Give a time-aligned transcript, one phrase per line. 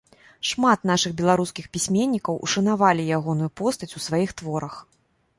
[0.51, 4.79] Шмат нашых беларускіх пісьменнікаў ушанавалі ягоную постаць у сваіх творах.